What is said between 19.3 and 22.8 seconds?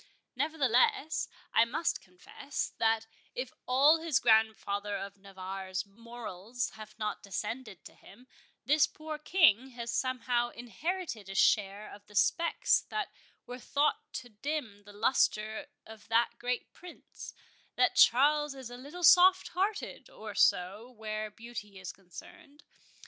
hearted, or so, where beauty is concerned.